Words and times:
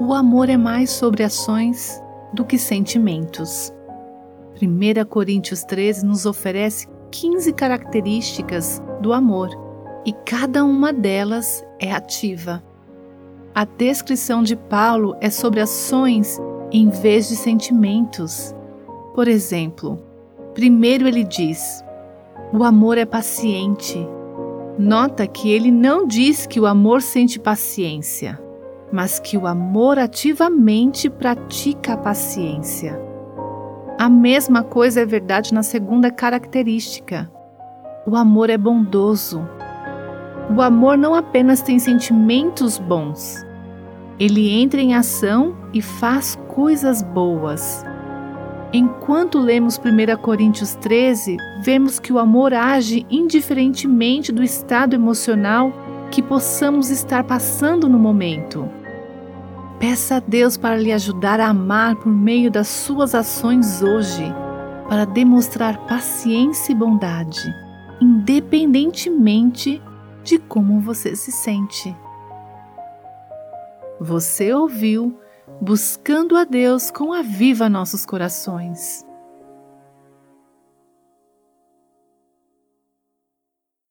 O 0.00 0.14
amor 0.14 0.48
é 0.48 0.56
mais 0.56 0.90
sobre 0.90 1.24
ações 1.24 2.00
do 2.32 2.44
que 2.44 2.56
sentimentos. 2.56 3.72
1 4.62 5.04
Coríntios 5.06 5.64
13 5.64 6.06
nos 6.06 6.24
oferece 6.24 6.86
15 7.10 7.52
características 7.52 8.80
do 9.02 9.12
amor 9.12 9.50
e 10.06 10.12
cada 10.12 10.64
uma 10.64 10.92
delas 10.92 11.64
é 11.80 11.90
ativa. 11.92 12.62
A 13.52 13.64
descrição 13.64 14.44
de 14.44 14.54
Paulo 14.54 15.16
é 15.20 15.30
sobre 15.30 15.60
ações 15.60 16.38
em 16.70 16.90
vez 16.90 17.28
de 17.28 17.34
sentimentos. 17.34 18.54
Por 19.16 19.26
exemplo, 19.26 20.00
primeiro 20.54 21.08
ele 21.08 21.24
diz: 21.24 21.82
o 22.52 22.62
amor 22.62 22.98
é 22.98 23.04
paciente. 23.04 23.98
Nota 24.78 25.26
que 25.26 25.50
ele 25.50 25.72
não 25.72 26.06
diz 26.06 26.46
que 26.46 26.60
o 26.60 26.66
amor 26.66 27.02
sente 27.02 27.40
paciência, 27.40 28.40
mas 28.92 29.18
que 29.18 29.36
o 29.36 29.46
amor 29.46 29.98
ativamente 29.98 31.10
pratica 31.10 31.94
a 31.94 31.96
paciência. 31.96 33.00
A 33.98 34.08
mesma 34.08 34.62
coisa 34.62 35.00
é 35.00 35.06
verdade 35.06 35.52
na 35.52 35.62
segunda 35.62 36.10
característica. 36.10 37.30
O 38.06 38.16
amor 38.16 38.48
é 38.50 38.56
bondoso. 38.56 39.46
O 40.56 40.62
amor 40.62 40.96
não 40.96 41.14
apenas 41.14 41.60
tem 41.60 41.78
sentimentos 41.78 42.78
bons, 42.78 43.44
ele 44.18 44.50
entra 44.50 44.80
em 44.80 44.94
ação 44.94 45.56
e 45.72 45.80
faz 45.80 46.36
coisas 46.48 47.02
boas. 47.02 47.84
Enquanto 48.72 49.38
lemos 49.38 49.78
1 49.78 50.16
Coríntios 50.20 50.74
13, 50.74 51.36
vemos 51.62 52.00
que 52.00 52.12
o 52.12 52.18
amor 52.18 52.52
age 52.52 53.06
indiferentemente 53.08 54.32
do 54.32 54.42
estado 54.42 54.94
emocional 54.94 55.72
que 56.10 56.22
possamos 56.22 56.90
estar 56.90 57.24
passando 57.24 57.88
no 57.88 57.98
momento. 57.98 58.68
Peça 59.78 60.16
a 60.16 60.20
Deus 60.20 60.56
para 60.56 60.76
lhe 60.76 60.92
ajudar 60.92 61.40
a 61.40 61.48
amar 61.48 61.96
por 61.96 62.12
meio 62.12 62.50
das 62.50 62.68
suas 62.68 63.14
ações 63.14 63.82
hoje, 63.82 64.24
para 64.88 65.04
demonstrar 65.04 65.86
paciência 65.86 66.72
e 66.72 66.74
bondade, 66.74 67.40
independentemente 68.00 69.80
de 70.24 70.38
como 70.38 70.80
você 70.80 71.14
se 71.14 71.30
sente. 71.30 71.94
Você 74.00 74.52
ouviu 74.52 75.18
Buscando 75.60 76.36
a 76.36 76.44
Deus 76.44 76.88
com 76.90 77.12
a 77.12 77.20
Viva 77.20 77.68
Nossos 77.68 78.06
Corações. 78.06 79.07